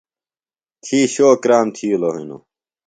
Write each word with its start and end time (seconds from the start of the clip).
تھی 0.83 0.99
شو 1.13 1.29
کرام 1.43 1.67
تھِیلوۡ 1.75 2.13
ہِنوۡ۔ 2.15 2.43